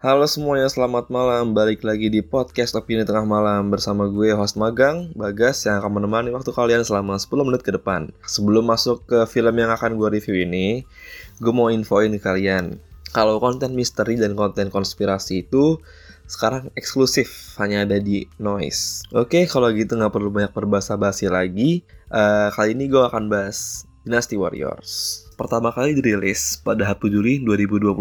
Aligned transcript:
Halo 0.00 0.24
semuanya, 0.24 0.64
selamat 0.64 1.12
malam. 1.12 1.52
Balik 1.52 1.84
lagi 1.84 2.08
di 2.08 2.24
podcast 2.24 2.72
Opini 2.72 3.04
Tengah 3.04 3.28
Malam 3.28 3.68
bersama 3.68 4.08
gue 4.08 4.32
host 4.32 4.56
magang, 4.56 5.12
Bagas 5.12 5.68
yang 5.68 5.76
akan 5.76 6.00
menemani 6.00 6.32
waktu 6.32 6.56
kalian 6.56 6.80
selama 6.88 7.20
10 7.20 7.28
menit 7.44 7.60
ke 7.60 7.68
depan. 7.68 8.08
Sebelum 8.24 8.64
masuk 8.64 9.04
ke 9.04 9.28
film 9.28 9.52
yang 9.60 9.68
akan 9.68 10.00
gue 10.00 10.08
review 10.08 10.40
ini, 10.40 10.88
gue 11.36 11.52
mau 11.52 11.68
infoin 11.68 12.16
ke 12.16 12.24
kalian. 12.24 12.80
Kalau 13.12 13.36
konten 13.44 13.76
misteri 13.76 14.16
dan 14.16 14.32
konten 14.32 14.72
konspirasi 14.72 15.44
itu 15.44 15.76
sekarang 16.24 16.72
eksklusif 16.80 17.60
hanya 17.60 17.84
ada 17.84 18.00
di 18.00 18.24
Noise. 18.40 19.04
Oke, 19.12 19.44
kalau 19.44 19.68
gitu 19.68 20.00
nggak 20.00 20.16
perlu 20.16 20.32
banyak 20.32 20.56
berbahasa 20.56 20.96
basi 20.96 21.28
lagi. 21.28 21.84
Uh, 22.08 22.48
kali 22.56 22.72
ini 22.72 22.88
gue 22.88 23.04
akan 23.04 23.28
bahas 23.28 23.84
Dynasty 24.08 24.40
Warriors 24.40 25.28
pertama 25.40 25.72
kali 25.72 25.96
dirilis 25.96 26.60
pada 26.60 26.84
1 26.84 27.00
Juli 27.08 27.40
2021. 27.40 27.96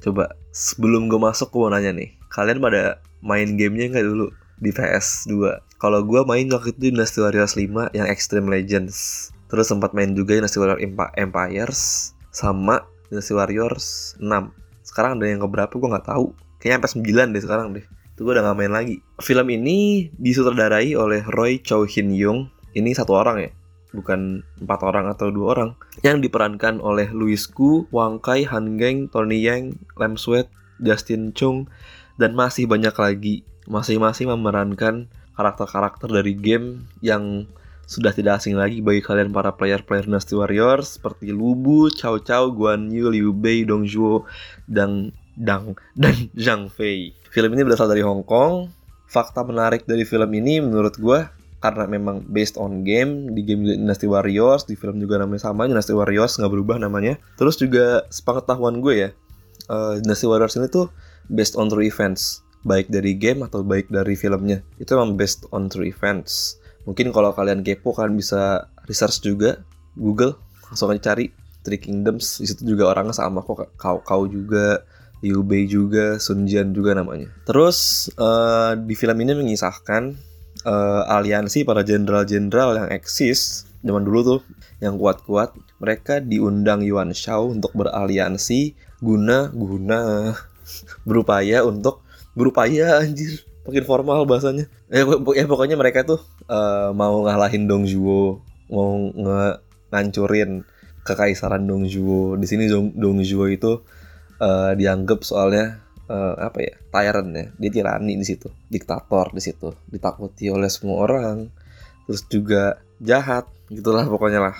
Coba 0.00 0.32
sebelum 0.48 1.12
gue 1.12 1.20
masuk 1.20 1.52
gue 1.52 1.68
mau 1.68 1.76
nih, 1.76 2.16
kalian 2.32 2.56
pada 2.56 3.04
main 3.20 3.52
gamenya 3.60 3.92
nggak 3.92 4.06
dulu 4.08 4.32
di 4.64 4.72
PS2? 4.72 5.60
Kalau 5.76 6.00
gue 6.08 6.24
main 6.24 6.48
waktu 6.48 6.72
itu 6.72 6.88
Dynasty 6.88 7.20
Warriors 7.20 7.52
5 7.52 7.92
yang 7.92 8.08
Extreme 8.08 8.48
Legends. 8.48 9.28
Terus 9.52 9.68
sempat 9.68 9.92
main 9.92 10.16
juga 10.16 10.40
Dynasty 10.40 10.56
Warriors 10.56 10.80
Empires 11.20 11.80
sama 12.32 12.80
Dynasty 13.12 13.36
Warriors 13.36 14.16
6. 14.16 14.24
Sekarang 14.80 15.20
ada 15.20 15.28
yang 15.28 15.44
keberapa 15.44 15.76
gue 15.76 15.88
nggak 15.92 16.08
tahu. 16.08 16.32
Kayaknya 16.64 16.88
sampai 16.88 17.28
9 17.28 17.34
deh 17.36 17.42
sekarang 17.44 17.66
deh. 17.76 17.84
Itu 18.16 18.24
gue 18.24 18.32
udah 18.36 18.52
gak 18.52 18.56
main 18.56 18.72
lagi. 18.72 19.00
Film 19.20 19.48
ini 19.48 20.08
disutradarai 20.16 20.92
oleh 20.96 21.24
Roy 21.28 21.60
Chow 21.60 21.84
Hin 21.84 22.12
Young. 22.12 22.52
Ini 22.72 22.92
satu 22.92 23.16
orang 23.16 23.36
ya 23.40 23.50
bukan 23.90 24.46
empat 24.62 24.80
orang 24.86 25.10
atau 25.10 25.30
dua 25.34 25.46
orang 25.58 25.70
yang 26.06 26.22
diperankan 26.22 26.78
oleh 26.78 27.10
Louis 27.10 27.40
Gu, 27.50 27.90
Wang 27.90 28.22
Kai, 28.22 28.46
Han 28.46 28.78
Geng, 28.78 29.10
Tony 29.10 29.42
Yang, 29.42 29.78
Lam 29.98 30.14
Sweat, 30.14 30.46
Justin 30.78 31.34
Chung, 31.34 31.66
dan 32.16 32.34
masih 32.34 32.70
banyak 32.70 32.94
lagi. 32.94 33.42
Masing-masing 33.70 34.30
memerankan 34.30 35.06
karakter-karakter 35.38 36.10
dari 36.10 36.34
game 36.34 36.84
yang 37.00 37.46
sudah 37.90 38.14
tidak 38.14 38.38
asing 38.38 38.54
lagi 38.54 38.78
bagi 38.78 39.02
kalian 39.02 39.34
para 39.34 39.50
player-player 39.50 40.06
Dynasty 40.06 40.38
Warriors 40.38 40.94
seperti 40.94 41.34
Lubu, 41.34 41.90
Cao 41.90 42.22
Cao, 42.22 42.54
Guan 42.54 42.86
Yu, 42.86 43.10
Liu 43.10 43.34
Bei, 43.34 43.66
Dong 43.66 43.82
Zhuo, 43.82 44.30
dan 44.70 45.10
Dang 45.34 45.74
dan 45.98 46.30
Zhang 46.38 46.70
Fei. 46.70 47.10
Film 47.34 47.50
ini 47.56 47.66
berasal 47.66 47.90
dari 47.90 48.06
Hong 48.06 48.22
Kong. 48.22 48.70
Fakta 49.10 49.42
menarik 49.42 49.90
dari 49.90 50.06
film 50.06 50.30
ini 50.38 50.62
menurut 50.62 50.94
gue 50.94 51.39
karena 51.60 51.84
memang 51.84 52.24
based 52.32 52.56
on 52.56 52.82
game 52.82 53.36
di 53.36 53.44
game 53.44 53.68
Dynasty 53.68 54.08
Warriors 54.08 54.64
di 54.64 54.74
film 54.74 54.96
juga 54.96 55.20
namanya 55.20 55.52
sama 55.52 55.68
Dynasty 55.68 55.92
Warriors 55.92 56.40
nggak 56.40 56.52
berubah 56.52 56.76
namanya. 56.80 57.20
Terus 57.36 57.60
juga 57.60 58.08
sepengetahuan 58.08 58.80
gue 58.80 58.94
ya 58.96 59.10
uh, 59.68 60.00
Dynasty 60.00 60.26
Warriors 60.26 60.56
ini 60.56 60.72
tuh 60.72 60.88
based 61.28 61.54
on 61.54 61.68
true 61.68 61.84
events 61.84 62.42
baik 62.64 62.92
dari 62.92 63.16
game 63.16 63.44
atau 63.44 63.60
baik 63.64 63.88
dari 63.88 64.16
filmnya. 64.16 64.60
Itu 64.80 64.96
memang 64.96 65.16
based 65.20 65.48
on 65.52 65.68
true 65.68 65.88
events. 65.88 66.60
Mungkin 66.84 67.12
kalau 67.12 67.32
kalian 67.36 67.60
kepo 67.60 67.92
kalian 67.92 68.16
bisa 68.16 68.68
research 68.88 69.20
juga 69.20 69.60
Google 69.96 70.36
langsung 70.68 70.92
aja 70.92 71.12
cari 71.12 71.32
Three 71.60 71.80
Kingdoms. 71.80 72.40
Di 72.40 72.48
situ 72.48 72.64
juga 72.64 72.88
orangnya 72.88 73.16
sama 73.16 73.44
kok 73.44 73.76
kau 73.76 74.00
kau 74.00 74.24
juga 74.24 74.84
Liu 75.20 75.44
Bei 75.44 75.68
juga 75.68 76.16
Sun 76.16 76.48
Jian 76.48 76.72
juga 76.72 76.96
namanya. 76.96 77.28
Terus 77.44 78.08
uh, 78.16 78.72
di 78.76 78.96
film 78.96 79.16
ini 79.20 79.36
mengisahkan 79.36 80.29
uh, 80.64 81.06
aliansi 81.08 81.64
para 81.64 81.84
jenderal-jenderal 81.84 82.76
yang 82.76 82.88
eksis 82.92 83.70
zaman 83.80 84.04
dulu 84.04 84.20
tuh 84.20 84.40
yang 84.84 85.00
kuat-kuat 85.00 85.56
mereka 85.80 86.20
diundang 86.20 86.84
Yuan 86.84 87.16
Shao 87.16 87.48
untuk 87.48 87.72
beraliansi 87.72 88.76
guna 89.00 89.48
guna 89.52 90.32
berupaya 91.08 91.64
untuk 91.64 92.04
berupaya 92.36 93.00
anjir 93.00 93.42
makin 93.64 93.84
formal 93.84 94.24
bahasanya. 94.24 94.66
Ya, 94.88 95.04
ya 95.06 95.44
pokoknya 95.46 95.76
mereka 95.76 96.04
tuh 96.04 96.20
uh, 96.48 96.90
mau 96.96 97.24
ngalahin 97.24 97.68
Dong 97.68 97.84
Zhuo 97.84 98.40
mau 98.70 98.96
nge 98.96 99.60
ngancurin 99.90 100.64
kekaisaran 101.04 101.66
Dong 101.66 101.86
Zhuo. 101.86 102.38
Di 102.38 102.46
sini 102.48 102.70
Dong 102.70 103.18
Zhuo 103.22 103.46
itu 103.50 103.82
uh, 104.40 104.72
dianggap 104.74 105.22
soalnya 105.22 105.84
uh, 106.10 106.34
apa 106.42 106.58
ya 106.58 106.74
tyrant 106.90 107.30
ya 107.30 107.46
dia 107.54 107.70
tirani 107.70 108.18
di 108.18 108.26
situ 108.26 108.50
diktator 108.66 109.30
di 109.30 109.40
situ 109.40 109.70
ditakuti 109.86 110.50
oleh 110.50 110.66
semua 110.66 111.06
orang 111.06 111.46
terus 112.04 112.26
juga 112.26 112.82
jahat 112.98 113.46
gitulah 113.70 114.04
pokoknya 114.10 114.50
lah 114.50 114.56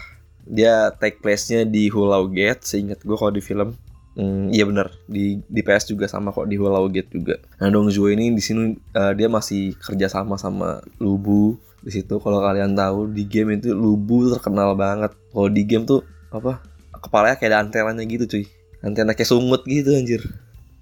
dia 0.46 0.94
take 0.96 1.18
place-nya 1.20 1.66
di 1.66 1.90
Hulau 1.90 2.30
Gate 2.30 2.62
seingat 2.62 3.02
gue 3.02 3.18
kalau 3.18 3.34
di 3.34 3.42
film 3.42 3.74
Hmm, 4.10 4.50
iya 4.50 4.66
bener 4.66 4.90
di 5.06 5.38
di 5.46 5.62
PS 5.62 5.94
juga 5.94 6.10
sama 6.10 6.34
kok 6.34 6.50
di 6.50 6.58
Hulau 6.58 6.90
Gate 6.90 7.14
juga. 7.14 7.38
Nah 7.62 7.70
Dong 7.70 7.94
Zhuo 7.94 8.10
ini 8.10 8.34
di 8.34 8.42
sini 8.42 8.74
uh, 8.74 9.14
dia 9.14 9.30
masih 9.30 9.78
kerja 9.78 10.10
sama 10.10 10.34
sama 10.34 10.82
Lubu 10.98 11.54
di 11.78 11.94
situ. 11.94 12.18
Kalau 12.18 12.42
kalian 12.42 12.74
tahu 12.74 13.06
di 13.06 13.22
game 13.30 13.54
itu 13.62 13.70
Lubu 13.70 14.34
terkenal 14.34 14.74
banget. 14.74 15.14
Kalau 15.14 15.46
di 15.46 15.62
game 15.62 15.86
tuh 15.86 16.02
apa 16.34 16.58
kepalanya 16.98 17.38
kayak 17.38 17.50
ada 17.54 17.58
antenanya 17.62 18.02
gitu 18.02 18.26
cuy. 18.26 18.44
Antena 18.82 19.14
kayak 19.14 19.30
sungut 19.30 19.62
gitu 19.62 19.94
anjir 19.94 20.26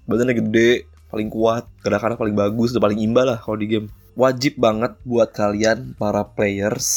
badannya 0.09 0.35
gede 0.41 0.89
paling 1.09 1.29
kuat 1.29 1.69
gerakannya 1.85 2.17
paling 2.17 2.37
bagus 2.37 2.73
dan 2.73 2.81
paling 2.81 2.99
imbal 3.01 3.29
lah 3.29 3.37
kalau 3.37 3.57
di 3.61 3.69
game. 3.69 3.87
Wajib 4.17 4.59
banget 4.59 4.97
buat 5.07 5.31
kalian 5.31 5.95
para 5.95 6.25
players 6.27 6.89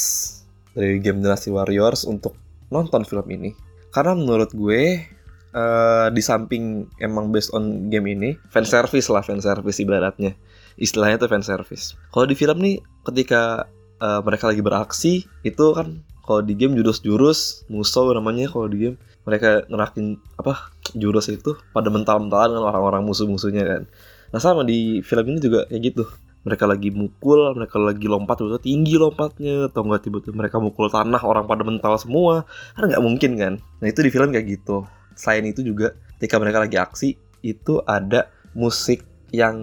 dari 0.73 0.99
game 0.99 1.23
Dynasty 1.23 1.53
Warriors 1.53 2.09
untuk 2.09 2.35
nonton 2.73 3.05
film 3.05 3.29
ini. 3.31 3.55
Karena 3.93 4.17
menurut 4.17 4.51
gue 4.57 5.05
uh, 5.55 6.09
di 6.11 6.23
samping 6.25 6.89
emang 6.99 7.31
based 7.31 7.53
on 7.53 7.93
game 7.93 8.09
ini 8.11 8.35
fan 8.51 8.65
service 8.65 9.07
lah 9.13 9.23
fan 9.23 9.39
service 9.39 9.79
ibaratnya. 9.79 10.35
Istilahnya 10.81 11.21
itu 11.21 11.29
fan 11.29 11.45
service 11.45 11.95
kalau 12.11 12.25
di 12.25 12.33
film 12.33 12.59
nih 12.65 12.81
ketika 13.05 13.69
uh, 14.01 14.21
mereka 14.25 14.49
lagi 14.51 14.65
beraksi 14.65 15.13
itu 15.45 15.67
kan 15.77 16.01
kalau 16.25 16.41
di 16.41 16.57
game 16.57 16.75
jurus-jurus 16.79 17.69
musuh 17.69 18.15
namanya 18.17 18.49
kalau 18.49 18.67
di 18.67 18.89
game 18.89 18.97
mereka 19.29 19.63
ngerakin 19.69 20.19
apa 20.41 20.73
jurus 20.95 21.29
itu 21.33 21.57
pada 21.73 21.89
mental-mentalan 21.89 22.57
dengan 22.57 22.69
orang-orang 22.69 23.03
musuh-musuhnya 23.07 23.65
kan. 23.65 23.83
Nah 24.33 24.41
sama 24.41 24.65
di 24.65 25.05
film 25.05 25.25
ini 25.33 25.39
juga 25.39 25.69
kayak 25.69 25.83
gitu. 25.83 26.05
Mereka 26.43 26.67
lagi 26.67 26.91
mukul 26.91 27.55
mereka 27.55 27.79
lagi 27.79 28.07
lompat 28.11 28.43
tiba 28.43 28.59
tinggi 28.59 28.99
lompatnya 28.99 29.71
atau 29.71 29.87
nggak 29.87 30.03
tiba-tiba 30.11 30.35
mereka 30.35 30.59
mukul 30.59 30.91
tanah 30.91 31.23
orang 31.23 31.47
pada 31.47 31.63
mental 31.63 31.95
semua. 32.01 32.49
Kan 32.75 32.91
nggak 32.91 33.03
mungkin 33.05 33.31
kan. 33.39 33.53
Nah 33.79 33.87
itu 33.87 34.01
di 34.03 34.11
film 34.11 34.35
kayak 34.35 34.47
gitu. 34.51 34.83
Selain 35.15 35.47
itu 35.47 35.63
juga 35.63 35.95
ketika 36.19 36.41
mereka 36.43 36.59
lagi 36.65 36.77
aksi 36.81 37.15
itu 37.47 37.83
ada 37.87 38.31
musik 38.59 39.07
yang 39.31 39.57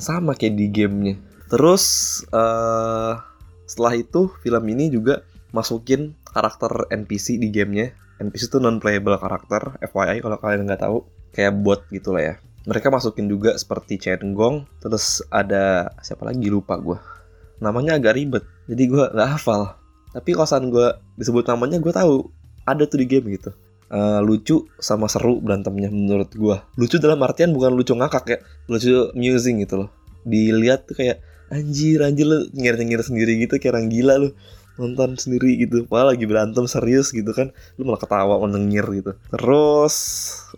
sama 0.00 0.32
kayak 0.32 0.56
di 0.56 0.66
gamenya. 0.72 1.14
Terus 1.52 1.84
uh, 2.32 3.20
setelah 3.68 3.92
itu 3.94 4.32
film 4.40 4.64
ini 4.72 4.88
juga 4.88 5.22
masukin 5.54 6.18
karakter 6.34 6.90
NPC 6.90 7.38
di 7.38 7.48
gamenya 7.54 7.94
NPC 8.22 8.50
itu 8.50 8.58
non 8.62 8.78
playable 8.78 9.18
karakter 9.18 9.78
FYI 9.82 10.22
kalau 10.22 10.36
kalian 10.38 10.66
nggak 10.68 10.82
tahu 10.82 11.06
kayak 11.34 11.54
bot 11.60 11.82
gitu 11.90 12.14
lah 12.14 12.22
ya. 12.22 12.34
Mereka 12.64 12.88
masukin 12.88 13.28
juga 13.28 13.58
seperti 13.60 14.00
Chen 14.00 14.32
Gong 14.32 14.64
terus 14.80 15.20
ada 15.28 15.92
siapa 16.00 16.24
lagi 16.24 16.48
lupa 16.48 16.78
gue 16.80 16.96
namanya 17.62 17.96
agak 17.96 18.18
ribet 18.18 18.44
jadi 18.70 18.82
gue 18.86 19.04
nggak 19.14 19.30
hafal. 19.38 19.76
Tapi 20.14 20.30
kosan 20.32 20.70
gue 20.70 20.94
disebut 21.18 21.44
namanya 21.50 21.82
gue 21.82 21.92
tahu 21.92 22.30
ada 22.64 22.86
tuh 22.86 23.02
di 23.02 23.06
game 23.10 23.28
gitu. 23.34 23.50
Uh, 23.94 24.18
lucu 24.24 24.64
sama 24.80 25.06
seru 25.06 25.38
berantemnya 25.44 25.92
menurut 25.92 26.32
gue 26.32 26.56
lucu 26.80 26.96
dalam 26.98 27.20
artian 27.20 27.52
bukan 27.52 27.76
lucu 27.76 27.92
ngakak 27.94 28.24
ya 28.26 28.38
lucu 28.70 29.12
musing 29.12 29.60
gitu 29.60 29.84
loh. 29.84 29.90
Dilihat 30.24 30.88
tuh 30.88 30.96
kayak 30.96 31.20
anjir 31.52 32.00
anjir 32.00 32.24
lu 32.24 32.48
nyengir-nyengir 32.56 33.04
sendiri 33.04 33.36
gitu 33.44 33.60
kayak 33.60 33.76
orang 33.76 33.86
gila 33.92 34.14
lu 34.16 34.28
nonton 34.76 35.14
sendiri 35.14 35.58
gitu. 35.58 35.86
Malah 35.88 36.14
lagi 36.14 36.24
berantem 36.26 36.64
serius 36.66 37.10
gitu 37.14 37.30
kan. 37.30 37.50
Lu 37.78 37.86
malah 37.86 38.00
ketawa 38.00 38.34
menengir 38.42 38.84
gitu. 38.94 39.12
Terus 39.30 39.94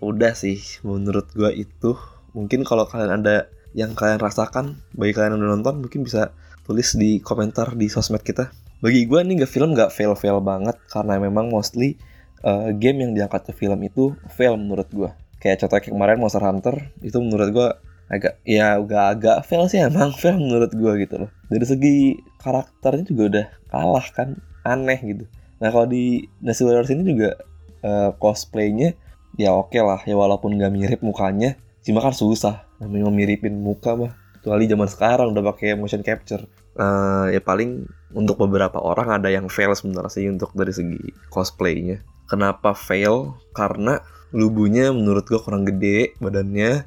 udah 0.01 0.33
sih 0.37 0.61
menurut 0.85 1.29
gua 1.37 1.53
itu. 1.53 1.97
Mungkin 2.37 2.65
kalau 2.69 2.85
kalian 2.85 3.25
ada 3.25 3.49
yang 3.77 3.93
kalian 3.93 4.21
rasakan 4.21 4.81
bagi 4.97 5.13
kalian 5.13 5.37
yang 5.37 5.41
udah 5.45 5.53
nonton 5.61 5.75
mungkin 5.85 6.01
bisa 6.05 6.33
tulis 6.65 6.97
di 6.97 7.21
komentar 7.21 7.77
di 7.77 7.89
sosmed 7.89 8.25
kita. 8.25 8.53
Bagi 8.81 9.09
gua 9.09 9.25
nih 9.25 9.45
nggak 9.45 9.53
film 9.53 9.73
nggak 9.77 9.93
fail 9.93 10.17
fail 10.17 10.41
banget. 10.41 10.77
Karena 10.89 11.21
memang 11.21 11.53
mostly 11.53 11.97
uh, 12.45 12.73
game 12.77 13.05
yang 13.05 13.13
diangkat 13.17 13.49
ke 13.49 13.53
film 13.57 13.81
itu 13.85 14.17
fail 14.33 14.57
menurut 14.57 14.89
gua. 14.93 15.11
Kayak 15.37 15.65
contoh 15.65 15.77
kayak 15.81 15.93
kemarin 15.93 16.19
Monster 16.19 16.43
Hunter 16.45 16.75
itu 17.05 17.17
menurut 17.21 17.49
gua 17.53 17.69
agak 18.07 18.39
ya 18.47 18.79
udah 18.79 19.15
agak 19.15 19.37
fail 19.47 19.67
sih 19.67 19.83
emang 19.83 20.15
fail 20.21 20.39
menurut 20.39 20.71
gue 20.71 20.93
gitu 21.07 21.27
loh. 21.27 21.31
Dari 21.51 21.67
segi 21.67 21.97
karakternya 22.39 23.05
juga 23.07 23.23
udah 23.31 23.47
kalah 23.71 24.07
kan 24.15 24.29
aneh 24.63 24.99
gitu. 25.03 25.25
Nah 25.63 25.69
kalau 25.73 25.87
di 25.89 26.27
Nasi 26.43 26.63
Warriors 26.63 26.93
ini 26.93 27.03
juga 27.07 27.35
uh, 27.83 28.11
cosplaynya 28.19 28.95
ya 29.37 29.53
oke 29.53 29.75
okay 29.75 29.83
lah 29.85 30.01
ya 30.07 30.17
walaupun 30.17 30.57
gak 30.57 30.73
mirip 30.73 31.01
mukanya 31.05 31.61
cuma 31.85 32.01
kan 32.01 32.17
susah 32.17 32.67
namanya 32.83 33.11
miripin 33.11 33.59
muka 33.59 33.95
mah. 33.95 34.13
Kecuali 34.39 34.71
zaman 34.71 34.87
sekarang 34.87 35.35
udah 35.35 35.45
pakai 35.55 35.75
motion 35.75 36.07
capture. 36.07 36.47
Uh, 36.77 37.33
ya 37.33 37.41
paling 37.43 37.89
untuk 38.15 38.39
beberapa 38.39 38.79
orang 38.79 39.19
ada 39.19 39.33
yang 39.33 39.51
fail 39.51 39.75
sebenarnya 39.75 40.13
sih 40.13 40.31
untuk 40.31 40.55
dari 40.55 40.71
segi 40.71 41.03
cosplaynya. 41.33 42.05
Kenapa 42.31 42.75
fail? 42.75 43.35
Karena 43.51 43.99
lubunya 44.35 44.91
menurut 44.91 45.27
gue 45.27 45.39
kurang 45.39 45.67
gede 45.67 46.15
badannya 46.19 46.85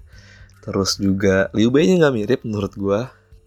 Terus 0.64 1.00
juga 1.00 1.48
Liu 1.56 1.72
Bei 1.72 1.88
nya 1.88 1.96
nggak 2.00 2.16
mirip 2.16 2.40
menurut 2.44 2.74
gue. 2.76 3.00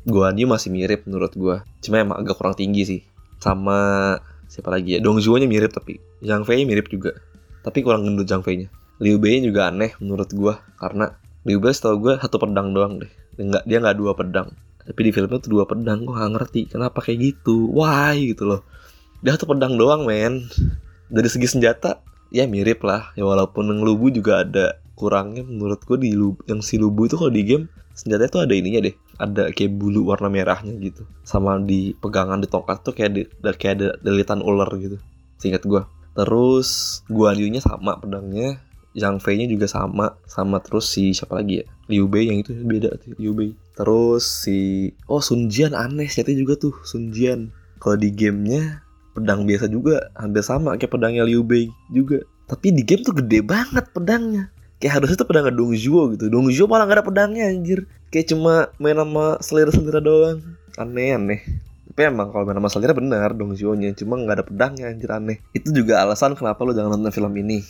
Guan 0.03 0.35
Yu 0.35 0.51
masih 0.51 0.75
mirip 0.75 1.07
menurut 1.07 1.33
gue. 1.37 1.57
Cuma 1.85 2.03
emang 2.03 2.19
agak 2.25 2.35
kurang 2.35 2.59
tinggi 2.59 2.83
sih. 2.83 3.01
Sama 3.39 4.19
siapa 4.51 4.73
lagi 4.73 4.97
ya? 4.97 4.99
Dong 4.99 5.23
Zhuo 5.23 5.39
nya 5.39 5.47
mirip 5.47 5.71
tapi 5.71 6.03
Zhang 6.25 6.43
Fei 6.43 6.67
mirip 6.67 6.91
juga. 6.91 7.15
Tapi 7.63 7.85
kurang 7.87 8.09
gendut 8.09 8.27
Zhang 8.27 8.43
Fei 8.43 8.67
nya. 8.67 8.69
Liu 8.99 9.23
Bei 9.23 9.39
juga 9.39 9.71
aneh 9.71 9.95
menurut 10.03 10.31
gue 10.31 10.55
karena 10.79 11.15
Liu 11.47 11.59
Bei 11.63 11.71
setahu 11.71 12.03
gue 12.03 12.15
satu 12.19 12.43
pedang 12.43 12.75
doang 12.75 12.99
deh. 12.99 13.11
Enggak 13.39 13.63
dia 13.67 13.79
nggak 13.79 13.97
dua 13.99 14.13
pedang. 14.19 14.51
Tapi 14.83 15.01
di 15.07 15.11
filmnya 15.15 15.39
tuh 15.39 15.53
dua 15.55 15.65
pedang. 15.67 16.03
Gue 16.03 16.15
gak 16.19 16.33
ngerti 16.35 16.61
kenapa 16.75 16.99
kayak 16.99 17.19
gitu. 17.23 17.71
Why 17.71 18.19
gitu 18.35 18.51
loh. 18.51 18.67
Dia 19.23 19.39
satu 19.39 19.47
pedang 19.47 19.79
doang 19.79 20.03
men. 20.03 20.51
Dari 21.07 21.29
segi 21.31 21.47
senjata 21.47 22.03
ya 22.35 22.51
mirip 22.51 22.83
lah. 22.83 23.15
Ya 23.15 23.23
walaupun 23.23 23.71
yang 23.71 23.87
Lubu 23.87 24.11
juga 24.11 24.43
ada 24.43 24.82
kurangnya 24.99 25.43
menurut 25.45 25.81
gue 25.85 25.99
di 25.99 26.11
Lubu, 26.17 26.41
yang 26.49 26.61
si 26.61 26.77
Lubu 26.77 27.09
itu 27.09 27.17
kalau 27.17 27.33
di 27.33 27.43
game 27.45 27.67
senjatanya 27.93 28.31
tuh 28.33 28.43
ada 28.45 28.55
ininya 28.57 28.81
deh. 28.85 28.95
Ada 29.21 29.53
kayak 29.53 29.77
bulu 29.77 30.09
warna 30.09 30.33
merahnya 30.33 30.75
gitu. 30.81 31.05
Sama 31.23 31.61
di 31.61 31.95
pegangan 31.97 32.41
di 32.41 32.49
tongkat 32.49 32.83
tuh 32.83 32.95
kayak 32.97 33.11
di, 33.13 33.23
kayak 33.57 33.75
ada 33.79 33.89
delitan 34.01 34.41
ular 34.41 34.69
gitu 34.81 34.99
singkat 35.43 35.67
gue 35.67 35.83
terus 36.15 37.03
Guan 37.11 37.35
Yu 37.35 37.51
nya 37.51 37.59
sama 37.59 37.99
pedangnya 37.99 38.63
Yang 38.93 39.25
Fei 39.25 39.41
nya 39.41 39.49
juga 39.49 39.65
sama 39.67 40.21
sama 40.29 40.61
terus 40.61 40.93
si 40.93 41.17
siapa 41.17 41.41
lagi 41.41 41.65
ya? 41.65 41.67
Liu 41.89 42.13
Bei 42.13 42.29
yang 42.29 42.45
itu 42.45 42.53
beda 42.53 42.93
tuh 43.01 43.17
Liu 43.17 43.33
Bei. 43.33 43.49
Terus 43.73 44.45
si 44.45 44.93
oh 45.09 45.25
Sun 45.25 45.49
Jian 45.49 45.73
aneh 45.73 46.13
senjatanya 46.13 46.45
juga 46.45 46.55
tuh 46.61 46.77
Sun 46.85 47.09
Jian. 47.09 47.49
Kalau 47.81 47.97
di 47.97 48.13
gamenya 48.13 48.85
pedang 49.17 49.49
biasa 49.49 49.73
juga 49.73 50.13
hampir 50.13 50.45
sama 50.45 50.77
kayak 50.77 50.93
pedangnya 50.93 51.25
Liu 51.25 51.41
Bei 51.41 51.65
juga. 51.89 52.21
Tapi 52.45 52.69
di 52.69 52.85
game 52.85 53.01
tuh 53.01 53.17
gede 53.17 53.41
banget 53.41 53.89
pedangnya 53.97 54.53
kayak 54.83 54.99
harusnya 54.99 55.15
tuh 55.15 55.31
pedang 55.31 55.47
Dong 55.55 55.71
Zhuo 55.79 56.11
gitu. 56.11 56.27
Dong 56.27 56.51
Zhuo 56.51 56.67
malah 56.67 56.91
gak 56.91 56.99
ada 56.99 57.07
pedangnya 57.07 57.47
anjir. 57.47 57.87
Kayak 58.11 58.35
cuma 58.35 58.75
main 58.83 58.99
sama 58.99 59.39
selera-selera 59.39 60.03
doang. 60.03 60.43
Aneh 60.75 61.15
aneh. 61.15 61.41
Tapi 61.87 62.11
emang 62.11 62.35
kalau 62.35 62.51
main 62.51 62.59
sama 62.59 62.67
selera 62.67 62.91
benar 62.91 63.31
Dong 63.39 63.55
Zhuo 63.55 63.79
nya 63.79 63.95
cuma 63.95 64.19
gak 64.19 64.43
ada 64.43 64.45
pedangnya 64.45 64.91
anjir 64.91 65.15
aneh. 65.15 65.39
Itu 65.55 65.71
juga 65.71 66.03
alasan 66.03 66.35
kenapa 66.35 66.67
lo 66.67 66.75
jangan 66.75 66.99
nonton 66.99 67.15
film 67.15 67.31
ini. 67.39 67.63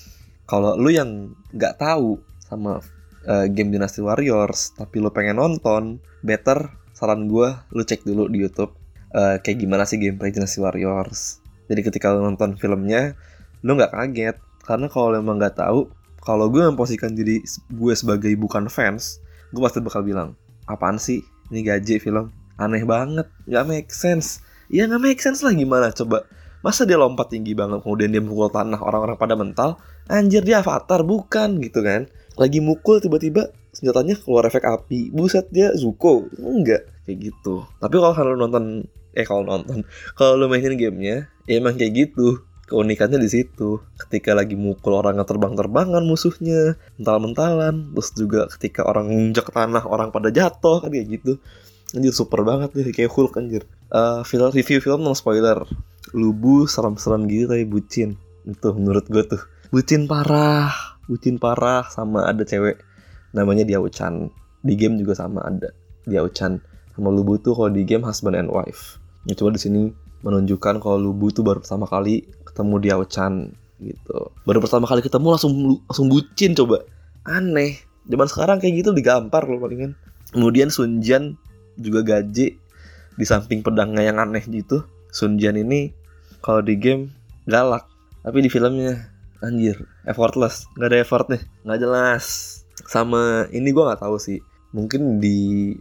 Kalau 0.49 0.73
lu 0.81 0.89
yang 0.89 1.37
nggak 1.53 1.77
tahu 1.77 2.17
sama 2.49 2.81
uh, 3.29 3.47
game 3.53 3.71
Dynasty 3.71 4.01
Warriors 4.03 4.75
tapi 4.75 4.99
lo 4.99 5.15
pengen 5.15 5.39
nonton 5.39 6.03
better 6.21 6.73
saran 6.93 7.31
gue 7.31 7.49
lu 7.73 7.83
cek 7.87 8.05
dulu 8.05 8.29
di 8.29 8.43
YouTube 8.43 8.75
uh, 9.15 9.39
kayak 9.41 9.63
gimana 9.63 9.87
sih 9.87 10.01
gameplay 10.01 10.33
Dynasty 10.33 10.65
Warriors. 10.65 11.45
Jadi 11.69 11.81
ketika 11.85 12.11
lo 12.13 12.25
nonton 12.25 12.57
filmnya 12.57 13.15
lu 13.61 13.77
nggak 13.77 13.93
kaget. 13.93 14.37
Karena 14.63 14.87
kalau 14.91 15.19
emang 15.19 15.39
nggak 15.43 15.59
tahu 15.59 15.91
kalau 16.23 16.47
gue 16.49 16.63
memposisikan 16.63 17.13
diri 17.13 17.43
gue 17.71 17.95
sebagai 17.99 18.31
bukan 18.39 18.71
fans 18.71 19.23
gue 19.53 19.61
pasti 19.61 19.85
bakal 19.85 20.01
bilang 20.03 20.33
apaan 20.67 20.97
sih? 20.97 21.21
Ini 21.53 21.61
gaji 21.69 22.01
film. 22.01 22.33
Aneh 22.57 22.85
banget 22.89 23.29
nggak 23.45 23.65
make 23.69 23.91
sense. 23.93 24.41
Ya 24.73 24.89
nggak 24.89 25.03
make 25.03 25.21
sense 25.21 25.45
lah 25.45 25.53
gimana 25.53 25.93
coba. 25.93 26.25
Masa 26.65 26.87
dia 26.87 26.97
lompat 26.97 27.29
tinggi 27.35 27.53
banget 27.53 27.83
kemudian 27.85 28.15
dia 28.15 28.23
mukul 28.23 28.49
tanah 28.49 28.81
orang-orang 28.81 29.19
pada 29.21 29.35
mental? 29.37 29.71
Anjir 30.09 30.41
dia 30.47 30.65
avatar 30.65 31.05
bukan 31.05 31.61
gitu 31.61 31.85
kan. 31.85 32.09
Lagi 32.41 32.65
mukul 32.65 33.03
tiba-tiba 33.03 33.53
senjatanya 33.77 34.17
keluar 34.17 34.49
efek 34.49 34.65
api. 34.65 35.13
Buset 35.13 35.53
dia 35.53 35.75
Zuko. 35.77 36.25
Enggak 36.41 36.89
kayak 37.05 37.19
gitu. 37.29 37.67
Tapi 37.83 37.95
kalau 38.01 38.15
kalian 38.17 38.39
nonton 38.41 38.65
eh 39.13 39.29
kalau 39.29 39.45
nonton 39.45 39.85
kalau 40.17 40.41
lo 40.41 40.49
mainin 40.49 40.73
gamenya 40.81 41.29
ya 41.45 41.61
emang 41.61 41.77
kayak 41.77 42.09
gitu 42.09 42.41
keunikannya 42.67 43.19
di 43.19 43.31
situ. 43.31 43.83
Ketika 43.99 44.33
lagi 44.33 44.55
mukul 44.55 44.97
orang 44.99 45.19
yang 45.19 45.29
terbang-terbangan 45.29 46.03
musuhnya. 46.07 46.79
Mental-mentalan. 46.99 47.93
Terus 47.95 48.09
juga 48.15 48.41
ketika 48.51 48.87
orang 48.87 49.11
nginjak 49.11 49.51
tanah 49.51 49.85
orang 49.87 50.15
pada 50.15 50.33
jatuh. 50.33 50.83
Kan 50.83 50.91
kayak 50.95 51.21
gitu. 51.21 51.39
Anjir 51.93 52.15
super 52.15 52.43
banget 52.47 52.73
nih. 52.73 52.95
Kayak 52.95 53.13
Hulk 53.13 53.37
anjir. 53.39 53.63
Uh, 53.93 54.25
film 54.25 54.49
review 54.49 54.81
film 54.81 55.05
non 55.05 55.17
spoiler. 55.17 55.65
Lubu 56.17 56.65
serem-serem 56.65 57.29
gitu 57.29 57.51
tapi 57.51 57.65
bucin. 57.69 58.17
Itu 58.49 58.73
menurut 58.75 59.07
gue 59.07 59.23
tuh. 59.27 59.43
Bucin 59.73 60.09
parah. 60.09 60.73
Bucin 61.09 61.37
parah 61.37 61.89
sama 61.89 62.25
ada 62.29 62.45
cewek. 62.45 62.81
Namanya 63.37 63.65
Diao 63.65 63.89
Chan. 63.89 64.29
Di 64.63 64.79
game 64.79 65.01
juga 65.01 65.17
sama 65.17 65.43
ada 65.45 65.73
Diao 66.05 66.29
Chan. 66.29 66.61
Sama 66.93 67.09
lubu 67.09 67.41
tuh 67.41 67.57
kalau 67.57 67.73
di 67.73 67.89
game 67.89 68.05
husband 68.05 68.37
and 68.37 68.53
wife. 68.53 69.01
Ya, 69.25 69.33
coba 69.33 69.57
di 69.57 69.61
sini 69.63 69.81
menunjukkan 70.23 70.79
kalau 70.83 70.99
lubu 70.99 71.33
tuh 71.35 71.43
baru 71.43 71.65
pertama 71.65 71.89
kali 71.89 72.27
ketemu 72.53 72.75
dia 72.85 72.95
Chan 73.09 73.49
gitu. 73.83 74.31
Baru 74.47 74.63
pertama 74.63 74.87
kali 74.87 75.03
ketemu 75.03 75.35
langsung 75.35 75.53
langsung 75.89 76.07
bucin 76.13 76.55
coba. 76.55 76.85
Aneh. 77.27 77.83
Zaman 78.07 78.29
sekarang 78.29 78.57
kayak 78.61 78.83
gitu 78.83 78.91
digampar 78.95 79.47
loh 79.47 79.59
palingan. 79.59 79.97
Kemudian 80.31 80.71
Sunjan 80.71 81.39
juga 81.79 82.05
gaji 82.05 82.59
di 83.17 83.25
samping 83.25 83.65
pedangnya 83.65 84.07
yang 84.07 84.21
aneh 84.21 84.43
gitu. 84.47 84.85
Sunjan 85.13 85.59
ini 85.59 85.93
kalau 86.43 86.65
di 86.65 86.77
game 86.79 87.13
galak 87.47 87.87
tapi 88.23 88.39
di 88.43 88.51
filmnya 88.51 89.11
anjir 89.43 89.87
effortless. 90.07 90.67
Nggak 90.79 90.89
ada 90.89 90.97
nih 91.35 91.43
nggak 91.67 91.81
jelas. 91.83 92.25
Sama 92.87 93.47
ini 93.51 93.71
gue 93.71 93.83
nggak 93.83 94.03
tahu 94.03 94.17
sih. 94.19 94.39
Mungkin 94.73 95.21
di 95.21 95.73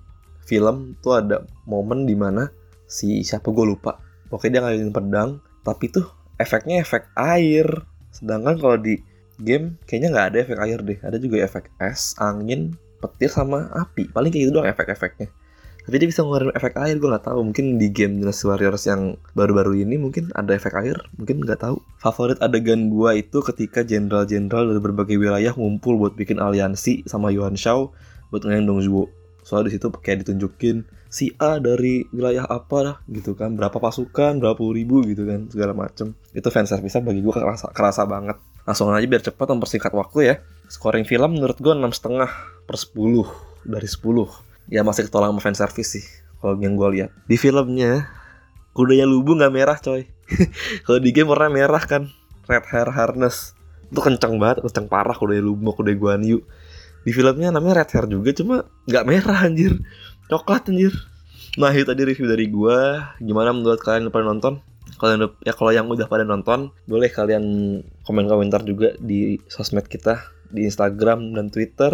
film 0.46 1.00
tuh 1.00 1.22
ada 1.22 1.48
momen 1.64 2.04
di 2.04 2.14
mana 2.18 2.50
si 2.86 3.24
siapa 3.24 3.50
gue 3.50 3.66
lupa. 3.66 3.98
Pokoknya 4.28 4.60
dia 4.60 4.62
ngalihin 4.68 4.92
pedang 4.94 5.30
tapi 5.62 5.90
tuh 5.90 6.21
efeknya 6.42 6.82
efek 6.82 7.08
air. 7.16 7.68
Sedangkan 8.12 8.58
kalau 8.60 8.78
di 8.82 9.00
game 9.42 9.78
kayaknya 9.86 10.10
nggak 10.14 10.28
ada 10.34 10.38
efek 10.44 10.58
air 10.60 10.80
deh. 10.82 11.00
Ada 11.02 11.18
juga 11.18 11.38
efek 11.42 11.70
es 11.82 12.14
angin 12.18 12.76
petir 13.02 13.30
sama 13.30 13.70
api. 13.74 14.10
Paling 14.10 14.30
kayak 14.30 14.44
gitu 14.50 14.54
doang 14.60 14.70
efek-efeknya. 14.70 15.30
Tapi 15.82 15.98
dia 15.98 16.08
bisa 16.14 16.22
ngeluarin 16.22 16.54
efek 16.54 16.78
air 16.78 16.96
gue 17.02 17.10
nggak 17.10 17.26
tahu. 17.26 17.40
Mungkin 17.42 17.82
di 17.82 17.90
game 17.90 18.22
Dynasty 18.22 18.46
Warriors 18.46 18.86
yang 18.86 19.18
baru-baru 19.34 19.82
ini 19.82 19.98
mungkin 19.98 20.30
ada 20.38 20.54
efek 20.54 20.78
air 20.78 20.98
mungkin 21.18 21.42
nggak 21.42 21.66
tahu. 21.66 21.82
Favorit 21.98 22.38
adegan 22.38 22.94
gue 22.94 23.10
itu 23.18 23.42
ketika 23.42 23.82
jenderal-jenderal 23.82 24.70
dari 24.70 24.82
berbagai 24.82 25.18
wilayah 25.18 25.58
ngumpul 25.58 25.98
buat 25.98 26.14
bikin 26.14 26.38
aliansi 26.38 27.10
sama 27.10 27.34
Yuan 27.34 27.58
Shao 27.58 27.90
buat 28.30 28.46
ngelain 28.46 28.70
Dong 28.70 28.86
Zhuo. 28.86 29.10
Soalnya 29.42 29.74
di 29.74 29.82
situ 29.82 29.90
kayak 29.90 30.22
ditunjukin 30.22 30.86
si 31.12 31.36
A 31.44 31.60
dari 31.60 32.08
wilayah 32.16 32.48
apa 32.48 32.78
lah 32.80 32.96
gitu 33.12 33.36
kan. 33.36 33.60
Berapa 33.60 33.78
pasukan 33.78 34.40
berapa 34.40 34.56
puluh 34.56 34.80
ribu 34.80 35.04
gitu 35.04 35.28
kan 35.28 35.52
segala 35.52 35.76
macem. 35.76 36.16
Itu 36.32 36.48
fans 36.48 36.72
service 36.72 36.96
bagi 37.04 37.20
gue 37.20 37.36
kerasa 37.36 37.68
kerasa 37.76 38.08
banget. 38.08 38.40
Langsung 38.64 38.88
aja 38.96 39.04
biar 39.04 39.22
cepat 39.22 39.52
mempersingkat 39.52 39.92
waktu 39.92 40.20
ya. 40.24 40.36
Scoring 40.72 41.04
film 41.04 41.36
menurut 41.36 41.60
gue 41.60 41.76
enam 41.76 41.92
setengah 41.92 42.32
per 42.64 42.80
10 42.80 42.96
dari 43.68 43.86
10 43.86 44.72
ya 44.72 44.88
masih 44.88 45.12
ketolak 45.12 45.36
sama 45.36 45.42
fans 45.44 45.60
service 45.60 45.90
sih 46.00 46.06
kalau 46.40 46.56
yang 46.64 46.80
gue 46.80 46.88
lihat. 46.96 47.12
Di 47.28 47.36
filmnya 47.36 48.08
kudanya 48.72 49.04
lubu 49.04 49.36
nggak 49.36 49.54
merah 49.54 49.78
coy. 49.78 50.08
Kalau 50.88 51.00
di 51.04 51.12
game 51.12 51.28
warna 51.28 51.52
merah 51.52 51.84
kan 51.84 52.08
red 52.48 52.64
hair 52.72 52.88
harness. 52.88 53.52
Itu 53.92 54.00
kenceng 54.00 54.40
banget 54.40 54.64
kenceng 54.64 54.88
parah 54.88 55.14
kudanya 55.14 55.44
lubu 55.44 55.76
kuda 55.76 55.92
Guan 56.00 56.24
Yu. 56.24 56.40
Di 57.04 57.12
filmnya 57.12 57.52
namanya 57.52 57.84
red 57.84 57.92
hair 57.92 58.08
juga 58.08 58.32
cuma 58.32 58.64
nggak 58.88 59.04
merah 59.06 59.38
anjir 59.44 59.76
coklat 60.32 60.72
anjir. 60.72 60.96
Nah 61.60 61.76
itu 61.76 61.84
tadi 61.84 62.08
review 62.08 62.32
dari 62.32 62.48
gua. 62.48 63.12
Gimana 63.20 63.52
menurut 63.52 63.84
kalian 63.84 64.08
pada 64.08 64.24
nonton? 64.24 64.64
Kalian 64.96 65.28
ya 65.44 65.52
kalau 65.52 65.76
yang 65.76 65.92
udah 65.92 66.08
pada 66.08 66.24
nonton 66.24 66.72
boleh 66.88 67.12
kalian 67.12 67.44
komen 68.08 68.26
komentar 68.32 68.64
juga 68.64 68.96
di 69.04 69.36
sosmed 69.52 69.92
kita 69.92 70.24
di 70.48 70.64
Instagram 70.64 71.36
dan 71.36 71.52
Twitter. 71.52 71.92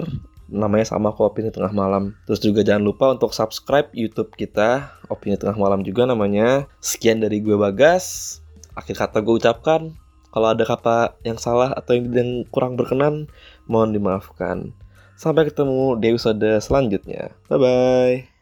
Namanya 0.47 0.93
sama 0.93 1.11
kok 1.11 1.33
opini 1.33 1.49
tengah 1.49 1.73
malam. 1.73 2.13
Terus 2.29 2.39
juga 2.39 2.61
jangan 2.61 2.85
lupa 2.85 3.11
untuk 3.11 3.33
subscribe 3.33 3.89
YouTube 3.97 4.31
kita 4.37 4.93
opini 5.09 5.35
tengah 5.35 5.57
malam 5.57 5.81
juga 5.81 6.05
namanya. 6.05 6.69
Sekian 6.77 7.19
dari 7.19 7.41
gue 7.41 7.57
Bagas. 7.57 8.37
Akhir 8.77 9.01
kata 9.01 9.25
gue 9.25 9.41
ucapkan 9.41 9.97
kalau 10.29 10.53
ada 10.53 10.63
kata 10.69 11.17
yang 11.25 11.41
salah 11.41 11.73
atau 11.73 11.97
yang 11.97 12.45
kurang 12.53 12.77
berkenan 12.77 13.25
mohon 13.65 13.89
dimaafkan 13.89 14.69
Sampai 15.17 15.49
ketemu 15.49 15.97
di 15.97 16.13
episode 16.13 16.61
selanjutnya. 16.61 17.33
Bye 17.49 17.57
bye. 17.57 18.36